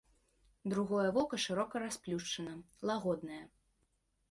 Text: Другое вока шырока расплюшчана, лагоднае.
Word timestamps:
Другое 0.71 1.09
вока 1.17 1.39
шырока 1.43 1.83
расплюшчана, 1.85 2.55
лагоднае. 2.91 3.41